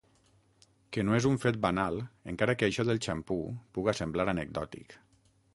[0.95, 2.01] Que no és un fet banal,
[2.35, 3.39] encara que això del xampú
[3.79, 4.99] puga semblar anecdòtic.